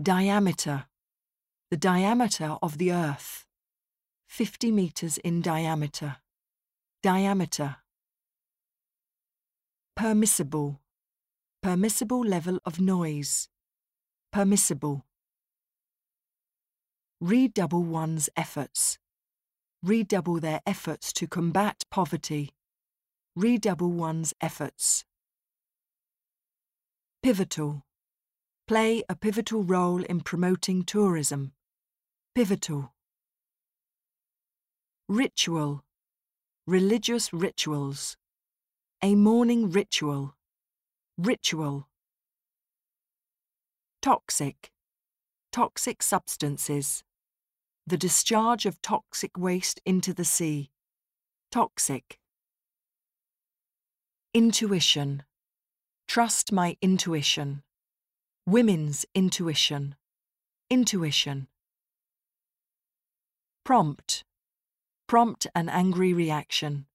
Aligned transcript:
Diameter. 0.00 0.86
The 1.70 1.76
diameter 1.76 2.56
of 2.62 2.78
the 2.78 2.92
Earth. 2.92 3.46
50 4.28 4.72
metres 4.72 5.18
in 5.18 5.42
diameter. 5.42 6.16
Diameter. 7.02 7.76
Permissible. 9.94 10.80
Permissible 11.62 12.24
level 12.24 12.58
of 12.64 12.80
noise. 12.80 13.48
Permissible. 14.32 15.04
Redouble 17.20 17.84
one's 17.84 18.28
efforts. 18.36 18.98
Redouble 19.82 20.40
their 20.40 20.60
efforts 20.66 21.12
to 21.12 21.28
combat 21.28 21.84
poverty. 21.90 22.54
Redouble 23.36 23.92
one's 23.92 24.34
efforts. 24.40 25.04
Pivotal. 27.22 27.84
Play 28.68 29.02
a 29.08 29.16
pivotal 29.16 29.64
role 29.64 30.04
in 30.04 30.20
promoting 30.20 30.84
tourism. 30.84 31.52
Pivotal. 32.34 32.92
Ritual. 35.08 35.82
Religious 36.66 37.32
rituals. 37.32 38.16
A 39.02 39.16
morning 39.16 39.70
ritual. 39.70 40.36
Ritual. 41.18 41.88
Toxic. 44.00 44.70
Toxic 45.50 46.02
substances. 46.02 47.02
The 47.84 47.98
discharge 47.98 48.64
of 48.64 48.80
toxic 48.80 49.36
waste 49.36 49.80
into 49.84 50.14
the 50.14 50.24
sea. 50.24 50.70
Toxic. 51.50 52.20
Intuition. 54.32 55.24
Trust 56.06 56.52
my 56.52 56.76
intuition. 56.80 57.64
Women's 58.46 59.06
intuition. 59.14 59.94
Intuition. 60.68 61.46
Prompt. 63.64 64.24
Prompt 65.06 65.46
an 65.54 65.68
angry 65.68 66.12
reaction. 66.12 66.86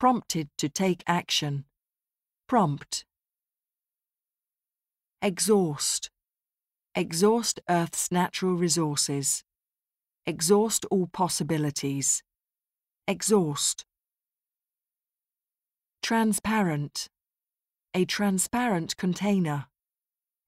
Prompted 0.00 0.48
to 0.56 0.70
take 0.70 1.04
action. 1.06 1.66
Prompt. 2.48 3.04
Exhaust. 5.20 6.10
Exhaust 6.94 7.60
Earth's 7.68 8.10
natural 8.10 8.54
resources. 8.54 9.44
Exhaust 10.24 10.86
all 10.90 11.06
possibilities. 11.06 12.22
Exhaust. 13.06 13.84
Transparent. 16.02 17.08
A 17.92 18.06
transparent 18.06 18.96
container. 18.96 19.66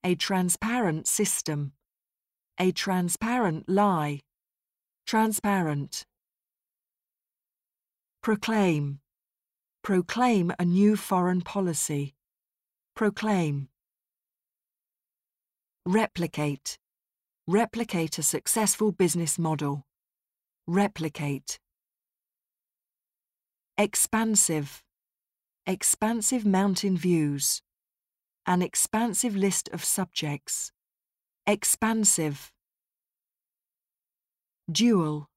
A 0.06 0.14
transparent 0.14 1.06
system. 1.06 1.72
A 2.60 2.72
transparent 2.72 3.70
lie. 3.70 4.20
Transparent. 5.06 6.04
Proclaim. 8.22 9.00
Proclaim 9.82 10.52
a 10.58 10.64
new 10.66 10.96
foreign 10.96 11.40
policy. 11.40 12.12
Proclaim. 12.94 13.68
Replicate. 15.86 16.76
Replicate 17.46 18.18
a 18.18 18.22
successful 18.22 18.92
business 18.92 19.38
model. 19.38 19.84
Replicate. 20.66 21.58
Expansive. 23.78 24.82
Expansive 25.66 26.44
mountain 26.44 26.98
views. 26.98 27.62
An 28.46 28.60
expansive 28.60 29.34
list 29.34 29.70
of 29.72 29.82
subjects. 29.82 30.70
Expansive. 31.46 32.52
Dual. 34.70 35.28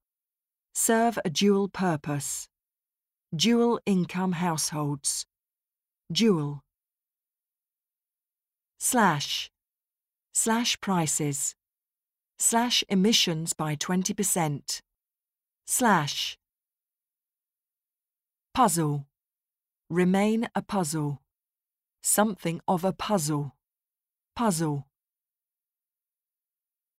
Serve 0.74 1.18
a 1.24 1.30
dual 1.30 1.70
purpose. 1.70 2.50
Dual 3.34 3.80
income 3.86 4.34
households. 4.34 5.26
Dual. 6.12 6.62
Slash. 8.78 9.50
Slash 10.34 10.80
prices. 10.82 11.56
Slash 12.38 12.84
emissions 12.90 13.54
by 13.54 13.78
20%. 13.78 14.82
Slash. 15.66 16.38
Puzzle. 18.54 19.08
Remain 19.90 20.50
a 20.54 20.62
puzzle. 20.62 21.22
Something 22.02 22.62
of 22.68 22.84
a 22.84 22.94
puzzle. 22.94 23.56
Puzzle. 24.36 24.88